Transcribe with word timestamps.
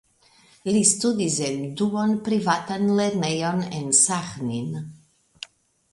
Li 0.67 0.79
studis 0.91 1.35
en 1.49 1.59
duonprivatan 1.81 2.89
lernejon 3.01 3.63
en 3.81 3.95
Saĥnin. 4.03 4.77